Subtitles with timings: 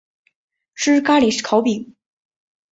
[0.73, 1.95] 吃咖哩烤饼